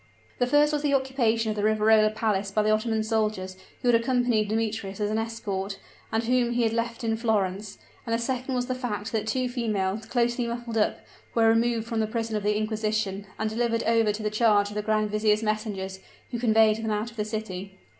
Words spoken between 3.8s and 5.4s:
who had accompanied Demetrius as an